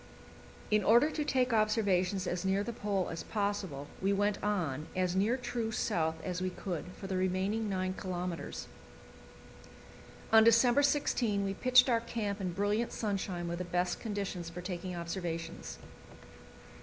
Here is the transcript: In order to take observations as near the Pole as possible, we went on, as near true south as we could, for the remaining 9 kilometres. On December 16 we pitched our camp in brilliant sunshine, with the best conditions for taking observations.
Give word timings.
In 0.71 0.83
order 0.83 1.11
to 1.11 1.23
take 1.23 1.53
observations 1.53 2.25
as 2.25 2.43
near 2.43 2.63
the 2.63 2.73
Pole 2.73 3.09
as 3.11 3.21
possible, 3.21 3.85
we 4.01 4.11
went 4.11 4.43
on, 4.43 4.87
as 4.95 5.15
near 5.15 5.37
true 5.37 5.71
south 5.71 6.15
as 6.23 6.41
we 6.41 6.49
could, 6.49 6.85
for 6.97 7.05
the 7.05 7.15
remaining 7.17 7.69
9 7.69 7.93
kilometres. 7.93 8.67
On 10.33 10.43
December 10.43 10.81
16 10.81 11.43
we 11.43 11.53
pitched 11.53 11.87
our 11.87 12.01
camp 12.01 12.41
in 12.41 12.51
brilliant 12.53 12.91
sunshine, 12.91 13.47
with 13.47 13.59
the 13.59 13.63
best 13.63 13.99
conditions 13.99 14.49
for 14.49 14.61
taking 14.61 14.95
observations. 14.95 15.77